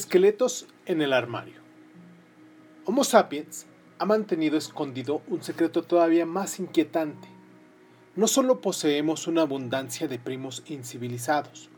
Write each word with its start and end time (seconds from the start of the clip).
Esqueletos 0.00 0.66
en 0.86 1.02
el 1.02 1.12
armario. 1.12 1.60
Homo 2.86 3.04
sapiens 3.04 3.66
ha 3.98 4.06
mantenido 4.06 4.56
escondido 4.56 5.20
un 5.28 5.42
secreto 5.42 5.82
todavía 5.82 6.24
más 6.24 6.58
inquietante. 6.58 7.28
No 8.16 8.26
solo 8.26 8.62
poseemos 8.62 9.26
una 9.26 9.42
abundancia 9.42 10.08
de 10.08 10.18
primos 10.18 10.62
incivilizados, 10.68 11.68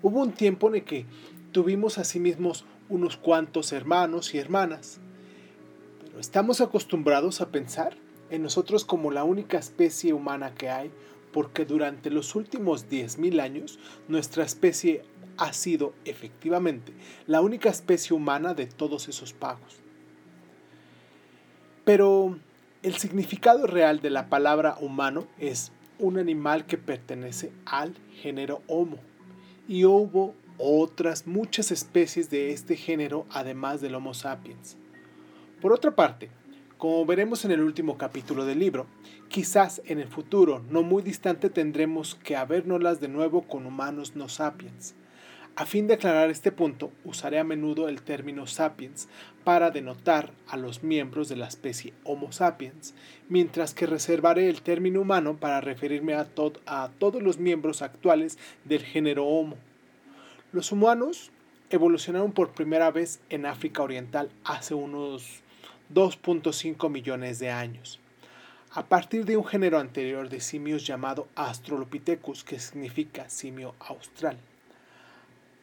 hubo 0.00 0.20
un 0.20 0.32
tiempo 0.32 0.68
en 0.68 0.76
el 0.76 0.84
que 0.84 1.04
tuvimos 1.52 1.98
asimismo 1.98 2.52
unos 2.88 3.18
cuantos 3.18 3.70
hermanos 3.74 4.32
y 4.32 4.38
hermanas, 4.38 4.98
pero 6.00 6.20
estamos 6.20 6.62
acostumbrados 6.62 7.42
a 7.42 7.50
pensar 7.50 7.98
en 8.30 8.44
nosotros 8.44 8.86
como 8.86 9.10
la 9.10 9.24
única 9.24 9.58
especie 9.58 10.14
humana 10.14 10.54
que 10.54 10.70
hay, 10.70 10.90
porque 11.34 11.66
durante 11.66 12.08
los 12.08 12.34
últimos 12.34 12.88
10.000 12.88 13.42
años 13.42 13.78
nuestra 14.08 14.42
especie 14.42 15.04
ha 15.38 15.52
sido 15.52 15.94
efectivamente 16.04 16.92
la 17.26 17.40
única 17.40 17.70
especie 17.70 18.14
humana 18.14 18.54
de 18.54 18.66
todos 18.66 19.08
esos 19.08 19.32
pagos. 19.32 19.80
Pero 21.84 22.38
el 22.82 22.96
significado 22.96 23.66
real 23.66 24.00
de 24.00 24.10
la 24.10 24.28
palabra 24.28 24.76
humano 24.80 25.26
es 25.38 25.72
un 25.98 26.18
animal 26.18 26.66
que 26.66 26.78
pertenece 26.78 27.50
al 27.64 27.94
género 28.20 28.62
Homo. 28.66 28.98
Y 29.66 29.84
hubo 29.84 30.34
otras 30.58 31.26
muchas 31.26 31.70
especies 31.70 32.30
de 32.30 32.52
este 32.52 32.76
género 32.76 33.26
además 33.30 33.80
del 33.80 33.94
Homo 33.94 34.14
sapiens. 34.14 34.76
Por 35.60 35.72
otra 35.72 35.94
parte, 35.94 36.30
como 36.78 37.04
veremos 37.04 37.44
en 37.44 37.50
el 37.50 37.62
último 37.62 37.98
capítulo 37.98 38.44
del 38.44 38.60
libro, 38.60 38.86
quizás 39.28 39.82
en 39.86 39.98
el 39.98 40.08
futuro 40.08 40.62
no 40.70 40.82
muy 40.82 41.02
distante 41.02 41.50
tendremos 41.50 42.14
que 42.14 42.36
habérnoslas 42.36 43.00
de 43.00 43.08
nuevo 43.08 43.42
con 43.42 43.66
humanos 43.66 44.14
no 44.14 44.28
sapiens, 44.28 44.94
a 45.58 45.66
fin 45.66 45.88
de 45.88 45.94
aclarar 45.94 46.30
este 46.30 46.52
punto, 46.52 46.92
usaré 47.04 47.40
a 47.40 47.42
menudo 47.42 47.88
el 47.88 48.00
término 48.00 48.46
sapiens 48.46 49.08
para 49.42 49.72
denotar 49.72 50.30
a 50.46 50.56
los 50.56 50.84
miembros 50.84 51.28
de 51.28 51.34
la 51.34 51.48
especie 51.48 51.92
Homo 52.04 52.30
sapiens, 52.30 52.94
mientras 53.28 53.74
que 53.74 53.88
reservaré 53.88 54.48
el 54.48 54.62
término 54.62 55.00
humano 55.00 55.36
para 55.36 55.60
referirme 55.60 56.14
a, 56.14 56.26
todos 56.26 57.20
los 57.20 57.38
miembros 57.38 57.82
actuales 57.82 58.38
del 58.66 58.84
género 58.84 59.26
Homo. 59.26 59.56
Los 60.52 60.70
humanos 60.70 61.32
evolucionaron 61.70 62.30
por 62.30 62.52
primera 62.52 62.92
vez 62.92 63.18
en 63.28 63.44
África 63.44 63.82
Oriental 63.82 64.30
hace 64.44 64.74
unos 64.74 65.40
2.5 65.92 66.88
millones 66.88 67.40
de 67.40 67.50
años, 67.50 67.98
a 68.70 68.86
partir 68.86 69.24
de 69.24 69.36
un 69.36 69.44
género 69.44 69.80
anterior 69.80 70.28
de 70.28 70.38
simios 70.38 70.86
llamado 70.86 71.26
Australopithecus, 71.34 72.44
que 72.44 72.60
significa 72.60 73.28
simio 73.28 73.74
austral. 73.80 74.38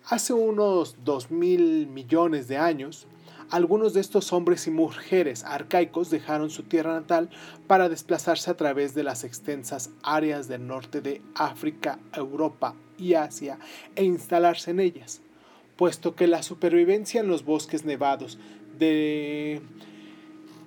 Hace 0.07 0.33
unos 0.33 0.97
dos 1.03 1.31
mil 1.31 1.87
millones 1.87 2.47
de 2.47 2.57
años, 2.57 3.07
algunos 3.49 3.95
de 3.95 4.01
estos 4.01 4.33
hombres 4.33 4.67
y 4.67 4.69
mujeres 4.69 5.43
arcaicos 5.43 6.11
dejaron 6.11 6.51
su 6.51 6.61
tierra 6.61 6.93
natal 6.93 7.31
para 7.65 7.89
desplazarse 7.89 8.51
a 8.51 8.55
través 8.55 8.93
de 8.93 9.01
las 9.01 9.23
extensas 9.23 9.89
áreas 10.03 10.47
del 10.47 10.67
norte 10.67 11.01
de 11.01 11.23
África, 11.33 11.97
Europa 12.13 12.75
y 12.99 13.15
Asia 13.15 13.57
e 13.95 14.03
instalarse 14.03 14.69
en 14.69 14.79
ellas, 14.79 15.21
puesto 15.75 16.13
que 16.13 16.27
la 16.27 16.43
supervivencia 16.43 17.21
en 17.21 17.27
los 17.27 17.43
bosques 17.43 17.83
nevados 17.83 18.37
de 18.77 19.63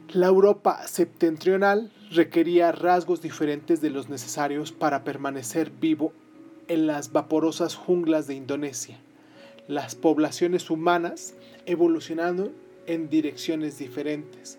la 0.09 0.27
Europa 0.27 0.84
septentrional 0.89 1.92
requería 2.11 2.72
rasgos 2.72 3.22
diferentes 3.22 3.81
de 3.81 3.91
los 3.91 4.09
necesarios 4.09 4.72
para 4.72 5.04
permanecer 5.04 5.71
vivo 5.71 6.12
en 6.66 6.88
las 6.88 7.12
vaporosas 7.12 7.77
junglas 7.77 8.27
de 8.27 8.34
Indonesia 8.34 8.98
las 9.68 9.94
poblaciones 9.94 10.70
humanas 10.70 11.34
evolucionando 11.66 12.52
en 12.86 13.08
direcciones 13.08 13.78
diferentes. 13.78 14.58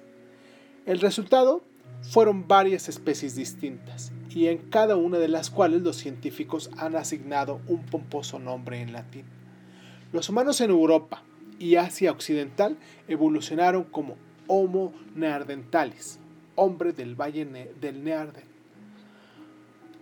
El 0.85 1.01
resultado 1.01 1.63
fueron 2.01 2.47
varias 2.47 2.87
especies 2.87 3.35
distintas, 3.35 4.11
y 4.29 4.47
en 4.47 4.59
cada 4.69 4.95
una 4.95 5.17
de 5.17 5.27
las 5.27 5.49
cuales 5.49 5.81
los 5.81 5.97
científicos 5.97 6.69
han 6.77 6.95
asignado 6.95 7.59
un 7.67 7.85
pomposo 7.85 8.39
nombre 8.39 8.81
en 8.81 8.93
latín. 8.93 9.25
Los 10.13 10.29
humanos 10.29 10.61
en 10.61 10.69
Europa 10.69 11.23
y 11.57 11.75
Asia 11.75 12.11
Occidental 12.11 12.77
evolucionaron 13.07 13.83
como 13.83 14.15
Homo 14.47 14.93
neanderthalis, 15.15 16.19
hombre 16.55 16.93
del 16.93 17.15
valle 17.15 17.45
del 17.79 18.03
Nearden, 18.03 18.45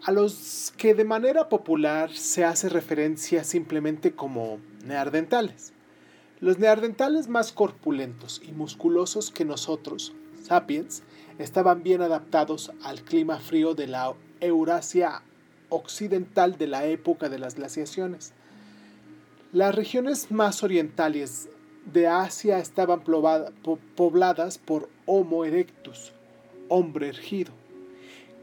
a 0.04 0.12
los 0.12 0.74
que 0.78 0.94
de 0.94 1.04
manera 1.04 1.50
popular 1.50 2.12
se 2.14 2.46
hace 2.46 2.70
referencia 2.70 3.44
simplemente 3.44 4.14
como 4.14 4.60
neardentales. 4.88 5.74
Los 6.40 6.60
neardentales 6.60 7.28
más 7.28 7.52
corpulentos 7.52 8.42
y 8.48 8.52
musculosos 8.52 9.32
que 9.32 9.46
nosotros, 9.46 10.14
sapiens, 10.42 11.04
estaban 11.40 11.84
bien 11.84 12.02
adaptados 12.02 12.72
al 12.84 13.02
clima 13.02 13.40
frío 13.40 13.74
de 13.74 13.88
la 13.88 14.14
Eurasia 14.40 15.24
occidental 15.70 16.58
de 16.58 16.68
la 16.68 16.86
época 16.86 17.30
de 17.30 17.40
las 17.40 17.56
glaciaciones. 17.56 18.34
Las 19.52 19.76
regiones 19.76 20.32
más 20.32 20.64
orientales 20.64 21.50
de 21.92 22.08
Asia 22.08 22.60
estaban 22.60 23.02
pobladas 23.96 24.58
por 24.58 24.90
Homo 25.06 25.46
erectus, 25.46 26.14
hombre 26.68 27.10
ergido, 27.10 27.54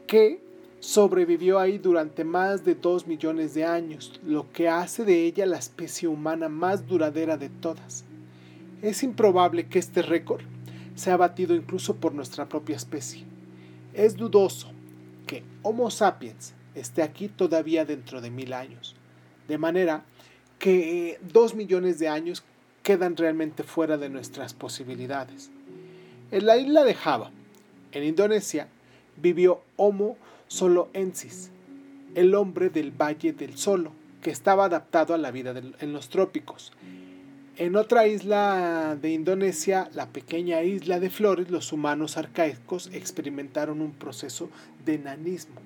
que 0.07 0.41
sobrevivió 0.85 1.57
ahí 1.57 1.79
durante 1.79 2.23
más 2.23 2.63
de 2.63 2.75
dos 2.75 3.07
millones 3.07 3.55
de 3.55 3.65
años, 3.65 4.19
lo 4.23 4.51
que 4.51 4.69
hace 4.69 5.03
de 5.03 5.23
ella 5.23 5.47
la 5.47 5.57
especie 5.57 6.07
humana 6.07 6.47
más 6.47 6.85
duradera 6.85 7.37
de 7.37 7.49
todas. 7.49 8.05
Es 8.83 9.01
improbable 9.01 9.67
que 9.67 9.79
este 9.79 10.03
récord 10.03 10.43
sea 10.93 11.17
batido 11.17 11.55
incluso 11.55 11.95
por 11.95 12.13
nuestra 12.13 12.47
propia 12.47 12.75
especie. 12.75 13.23
Es 13.95 14.15
dudoso 14.15 14.69
que 15.25 15.43
Homo 15.63 15.89
sapiens 15.89 16.53
esté 16.75 17.01
aquí 17.01 17.29
todavía 17.29 17.83
dentro 17.83 18.21
de 18.21 18.29
mil 18.29 18.53
años, 18.53 18.95
de 19.47 19.57
manera 19.57 20.05
que 20.59 21.19
dos 21.33 21.55
millones 21.55 21.97
de 21.97 22.09
años 22.09 22.43
quedan 22.83 23.17
realmente 23.17 23.63
fuera 23.63 23.97
de 23.97 24.09
nuestras 24.09 24.53
posibilidades. 24.53 25.49
En 26.29 26.45
la 26.45 26.57
isla 26.57 26.83
de 26.83 26.93
Java, 26.93 27.31
en 27.91 28.03
Indonesia, 28.03 28.67
vivió 29.17 29.61
Homo 29.77 30.15
Soloensis, 30.47 31.51
el 32.15 32.35
hombre 32.35 32.69
del 32.69 32.91
Valle 32.91 33.33
del 33.33 33.57
Solo, 33.57 33.91
que 34.21 34.31
estaba 34.31 34.65
adaptado 34.65 35.13
a 35.13 35.17
la 35.17 35.31
vida 35.31 35.53
en 35.79 35.93
los 35.93 36.09
trópicos. 36.09 36.71
En 37.57 37.77
otra 37.77 38.05
isla 38.05 38.97
de 39.01 39.11
Indonesia, 39.11 39.89
la 39.93 40.07
pequeña 40.07 40.61
isla 40.63 40.99
de 40.99 41.09
Flores, 41.09 41.49
los 41.49 41.71
humanos 41.71 42.17
arcaicos 42.17 42.89
experimentaron 42.91 43.79
un 43.79 43.93
proceso 43.93 44.49
de 44.83 44.95
enanismo. 44.95 45.61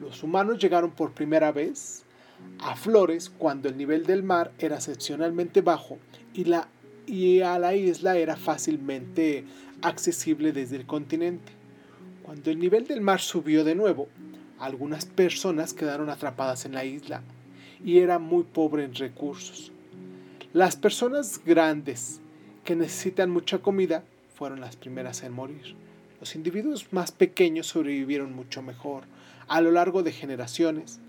Los 0.00 0.22
humanos 0.22 0.58
llegaron 0.58 0.92
por 0.92 1.12
primera 1.12 1.52
vez 1.52 2.04
a 2.58 2.74
Flores 2.74 3.28
cuando 3.28 3.68
el 3.68 3.76
nivel 3.76 4.06
del 4.06 4.22
mar 4.22 4.52
era 4.58 4.76
excepcionalmente 4.76 5.60
bajo 5.60 5.98
y, 6.32 6.44
la, 6.44 6.68
y 7.06 7.42
a 7.42 7.58
la 7.58 7.74
isla 7.74 8.16
era 8.16 8.36
fácilmente 8.36 9.44
accesible 9.82 10.52
desde 10.52 10.76
el 10.76 10.86
continente. 10.86 11.52
Cuando 12.24 12.50
el 12.50 12.58
nivel 12.58 12.86
del 12.86 13.02
mar 13.02 13.20
subió 13.20 13.64
de 13.64 13.74
nuevo, 13.74 14.08
algunas 14.58 15.04
personas 15.04 15.74
quedaron 15.74 16.08
atrapadas 16.08 16.64
en 16.64 16.72
la 16.72 16.82
isla 16.86 17.22
y 17.84 17.98
era 17.98 18.18
muy 18.18 18.44
pobre 18.44 18.84
en 18.84 18.94
recursos. 18.94 19.72
Las 20.54 20.74
personas 20.74 21.42
grandes 21.44 22.22
que 22.64 22.76
necesitan 22.76 23.28
mucha 23.28 23.58
comida 23.58 24.04
fueron 24.34 24.62
las 24.62 24.74
primeras 24.74 25.22
en 25.22 25.34
morir. 25.34 25.76
Los 26.18 26.34
individuos 26.34 26.94
más 26.94 27.12
pequeños 27.12 27.66
sobrevivieron 27.66 28.34
mucho 28.34 28.62
mejor. 28.62 29.04
A 29.46 29.60
lo 29.60 29.70
largo 29.70 30.02
de 30.02 30.12
generaciones, 30.12 31.00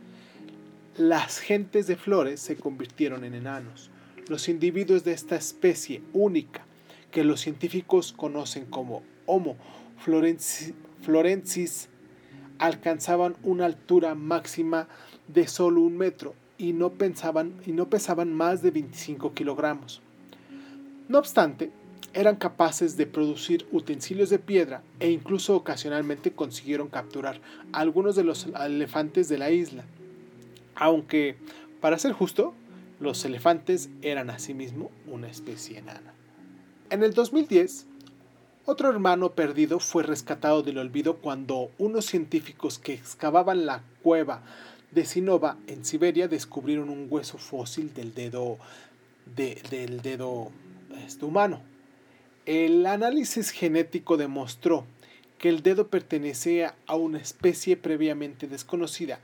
las 0.97 1.39
gentes 1.39 1.87
de 1.87 1.95
flores 1.95 2.41
se 2.41 2.57
convirtieron 2.57 3.23
en 3.23 3.35
enanos. 3.35 3.89
Los 4.27 4.49
individuos 4.49 5.05
de 5.05 5.13
esta 5.13 5.37
especie 5.37 6.01
única, 6.11 6.65
que 7.11 7.23
los 7.23 7.39
científicos 7.39 8.11
conocen 8.11 8.65
como 8.65 9.01
Homo 9.25 9.55
florensis 9.97 11.89
alcanzaban 12.59 13.35
una 13.43 13.65
altura 13.65 14.15
máxima 14.15 14.87
de 15.27 15.47
solo 15.47 15.81
un 15.81 15.97
metro 15.97 16.35
y 16.57 16.73
no, 16.73 16.91
pensaban, 16.91 17.53
y 17.65 17.71
no 17.71 17.89
pesaban 17.89 18.33
más 18.33 18.61
de 18.61 18.71
25 18.71 19.33
kilogramos. 19.33 20.01
No 21.07 21.19
obstante, 21.19 21.71
eran 22.13 22.37
capaces 22.37 22.95
de 22.95 23.05
producir 23.05 23.67
utensilios 23.71 24.29
de 24.29 24.39
piedra 24.39 24.81
e 24.99 25.11
incluso 25.11 25.55
ocasionalmente 25.55 26.31
consiguieron 26.31 26.87
capturar 26.87 27.41
algunos 27.73 28.15
de 28.15 28.23
los 28.23 28.47
elefantes 28.47 29.27
de 29.27 29.37
la 29.37 29.51
isla. 29.51 29.83
Aunque, 30.75 31.35
para 31.81 31.99
ser 31.99 32.13
justo, 32.13 32.53
los 33.01 33.25
elefantes 33.25 33.89
eran 34.01 34.29
asimismo 34.29 34.91
una 35.07 35.27
especie 35.27 35.77
enana. 35.77 36.13
En 36.89 37.03
el 37.03 37.13
2010, 37.13 37.85
otro 38.65 38.89
hermano 38.89 39.33
perdido 39.33 39.79
fue 39.79 40.03
rescatado 40.03 40.63
del 40.63 40.77
olvido 40.77 41.17
cuando 41.17 41.71
unos 41.77 42.05
científicos 42.05 42.79
que 42.79 42.93
excavaban 42.93 43.65
la 43.65 43.83
cueva 44.01 44.41
de 44.91 45.05
Sinova 45.05 45.57
en 45.67 45.85
Siberia 45.85 46.27
descubrieron 46.27 46.89
un 46.89 47.07
hueso 47.09 47.37
fósil 47.37 47.93
del 47.93 48.13
dedo 48.13 48.57
del 49.35 50.01
dedo 50.01 50.51
este, 51.05 51.25
humano. 51.25 51.61
El 52.45 52.85
análisis 52.85 53.49
genético 53.49 54.17
demostró 54.17 54.85
que 55.37 55.49
el 55.49 55.63
dedo 55.63 55.87
pertenecía 55.87 56.75
a 56.85 56.95
una 56.95 57.17
especie 57.17 57.75
previamente 57.75 58.47
desconocida 58.47 59.19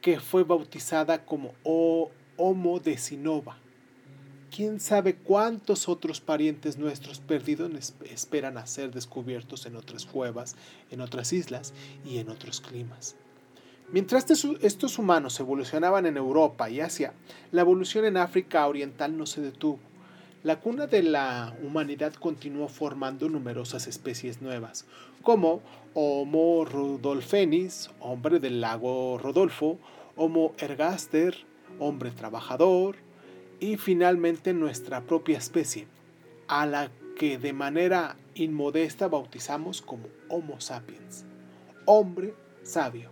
que 0.00 0.20
fue 0.20 0.44
bautizada 0.44 1.24
como 1.24 1.54
Homo 1.62 2.78
decinova. 2.80 3.58
¿Quién 4.54 4.78
sabe 4.78 5.16
cuántos 5.16 5.88
otros 5.88 6.20
parientes 6.20 6.78
nuestros 6.78 7.18
perdidos 7.18 7.92
esperan 8.08 8.56
a 8.56 8.68
ser 8.68 8.92
descubiertos 8.92 9.66
en 9.66 9.74
otras 9.74 10.06
cuevas, 10.06 10.54
en 10.92 11.00
otras 11.00 11.32
islas 11.32 11.74
y 12.04 12.18
en 12.18 12.28
otros 12.28 12.60
climas? 12.60 13.16
Mientras 13.90 14.30
estos 14.30 14.98
humanos 15.00 15.40
evolucionaban 15.40 16.06
en 16.06 16.16
Europa 16.16 16.70
y 16.70 16.80
Asia, 16.80 17.14
la 17.50 17.62
evolución 17.62 18.04
en 18.04 18.16
África 18.16 18.64
Oriental 18.68 19.18
no 19.18 19.26
se 19.26 19.40
detuvo. 19.40 19.80
La 20.44 20.60
cuna 20.60 20.86
de 20.86 21.02
la 21.02 21.56
humanidad 21.64 22.14
continuó 22.14 22.68
formando 22.68 23.28
numerosas 23.28 23.88
especies 23.88 24.40
nuevas, 24.40 24.84
como 25.22 25.62
Homo 25.94 26.64
rudolfenis, 26.64 27.90
hombre 27.98 28.38
del 28.38 28.60
lago 28.60 29.18
Rodolfo, 29.18 29.80
Homo 30.14 30.54
ergaster, 30.58 31.38
hombre 31.80 32.12
trabajador, 32.12 32.94
y 33.60 33.76
finalmente 33.76 34.52
nuestra 34.52 35.02
propia 35.02 35.38
especie, 35.38 35.86
a 36.48 36.66
la 36.66 36.90
que 37.16 37.38
de 37.38 37.52
manera 37.52 38.16
inmodesta 38.34 39.08
bautizamos 39.08 39.82
como 39.82 40.04
Homo 40.28 40.60
sapiens, 40.60 41.24
hombre 41.84 42.34
sabio. 42.62 43.10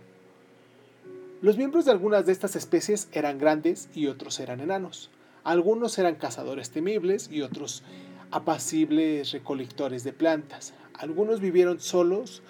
Los 1.41 1.57
miembros 1.57 1.85
de 1.85 1.91
algunas 1.91 2.25
de 2.25 2.31
estas 2.31 2.55
especies 2.55 3.09
eran 3.11 3.37
grandes 3.37 3.89
y 3.93 4.07
otros 4.07 4.39
eran 4.39 4.61
enanos. 4.61 5.09
Algunos 5.43 5.97
eran 5.99 6.15
cazadores 6.15 6.71
temibles 6.71 7.29
y 7.29 7.41
otros 7.41 7.83
apacibles 8.31 9.31
recolectores 9.31 10.03
de 10.03 10.13
plantas. 10.13 10.73
Algunos 10.93 11.41
vivieron 11.41 11.81
solos 11.81 12.43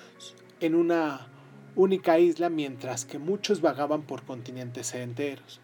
en 0.59 0.75
una 0.75 1.27
única 1.75 2.19
isla 2.19 2.49
mientras 2.49 3.05
que 3.05 3.17
muchos 3.17 3.61
vagaban 3.61 4.03
por 4.03 4.23
continentes 4.23 4.93
enteros. 4.93 5.59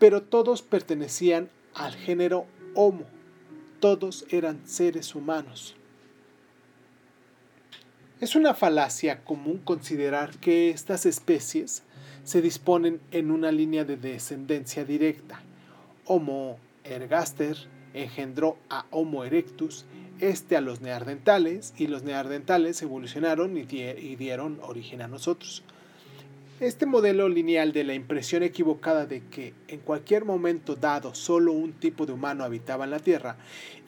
Pero 0.00 0.22
todos 0.22 0.62
pertenecían 0.62 1.50
al 1.74 1.94
género 1.94 2.46
Homo. 2.74 3.04
Todos 3.78 4.24
eran 4.30 4.66
seres 4.66 5.14
humanos. 5.14 5.76
Es 8.20 8.34
una 8.34 8.54
falacia 8.54 9.22
común 9.24 9.58
considerar 9.58 10.36
que 10.38 10.70
estas 10.70 11.06
especies 11.06 11.84
se 12.24 12.42
disponen 12.42 13.00
en 13.12 13.30
una 13.30 13.52
línea 13.52 13.84
de 13.84 13.96
descendencia 13.96 14.84
directa. 14.84 15.40
Homo 16.06 16.58
ergaster 16.84 17.56
engendró 17.94 18.58
a 18.68 18.86
Homo 18.90 19.24
erectus, 19.24 19.86
este 20.18 20.56
a 20.56 20.60
los 20.60 20.80
neandertales, 20.80 21.72
y 21.76 21.86
los 21.86 22.02
neandertales 22.02 22.82
evolucionaron 22.82 23.56
y, 23.56 23.64
dieron 23.64 24.60
origen 24.62 25.02
a 25.02 25.08
nosotros. 25.08 25.62
Este 26.60 26.84
modelo 26.84 27.30
lineal 27.30 27.72
de 27.72 27.84
la 27.84 27.94
impresión 27.94 28.42
equivocada 28.42 29.06
de 29.06 29.22
que 29.28 29.54
en 29.68 29.80
cualquier 29.80 30.26
momento 30.26 30.76
dado 30.76 31.14
solo 31.14 31.52
un 31.52 31.72
tipo 31.72 32.04
de 32.04 32.12
humano 32.12 32.44
habitaba 32.44 32.84
en 32.84 32.90
la 32.90 32.98
Tierra 32.98 33.38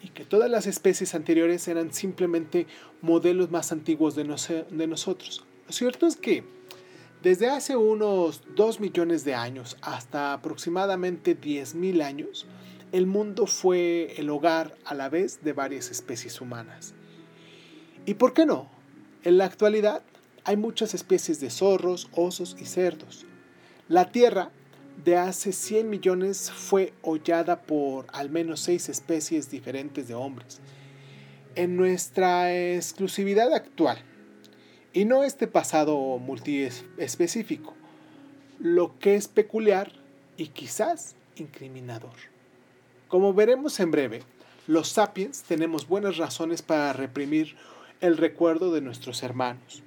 y 0.01 0.07
que 0.07 0.25
todas 0.25 0.49
las 0.49 0.65
especies 0.65 1.13
anteriores 1.13 1.67
eran 1.67 1.93
simplemente 1.93 2.65
modelos 3.03 3.51
más 3.51 3.71
antiguos 3.71 4.15
de, 4.15 4.23
de 4.71 4.87
nosotros. 4.87 5.45
Lo 5.67 5.71
cierto 5.71 6.07
es 6.07 6.15
que 6.15 6.43
desde 7.21 7.47
hace 7.47 7.75
unos 7.75 8.41
2 8.55 8.79
millones 8.79 9.23
de 9.23 9.35
años 9.35 9.77
hasta 9.83 10.33
aproximadamente 10.33 11.39
10.000 11.39 12.01
años, 12.01 12.47
el 12.91 13.05
mundo 13.05 13.45
fue 13.45 14.15
el 14.17 14.31
hogar 14.31 14.73
a 14.83 14.95
la 14.95 15.09
vez 15.09 15.43
de 15.43 15.53
varias 15.53 15.91
especies 15.91 16.41
humanas. 16.41 16.95
¿Y 18.07 18.15
por 18.15 18.33
qué 18.33 18.47
no? 18.47 18.67
En 19.23 19.37
la 19.37 19.45
actualidad 19.45 20.01
hay 20.45 20.57
muchas 20.57 20.93
especies 20.93 21.39
de 21.39 21.49
zorros, 21.49 22.09
osos 22.13 22.55
y 22.59 22.65
cerdos. 22.65 23.25
La 23.87 24.11
Tierra 24.11 24.51
de 25.03 25.17
hace 25.17 25.51
100 25.51 25.89
millones 25.89 26.51
fue 26.51 26.93
hollada 27.01 27.61
por 27.61 28.05
al 28.11 28.29
menos 28.29 28.59
seis 28.59 28.89
especies 28.89 29.49
diferentes 29.49 30.07
de 30.07 30.15
hombres. 30.15 30.61
En 31.55 31.77
nuestra 31.77 32.53
exclusividad 32.53 33.53
actual, 33.53 33.99
y 34.93 35.05
no 35.05 35.23
este 35.23 35.47
pasado 35.47 35.97
multiespecífico, 36.19 37.73
lo 38.59 38.97
que 38.99 39.15
es 39.15 39.27
peculiar 39.27 39.91
y 40.37 40.47
quizás 40.47 41.15
incriminador. 41.35 42.13
Como 43.07 43.33
veremos 43.33 43.79
en 43.79 43.91
breve, 43.91 44.23
los 44.67 44.89
sapiens 44.89 45.43
tenemos 45.43 45.87
buenas 45.87 46.17
razones 46.17 46.61
para 46.61 46.93
reprimir 46.93 47.55
el 48.01 48.17
recuerdo 48.17 48.71
de 48.71 48.81
nuestros 48.81 49.23
hermanos. 49.23 49.83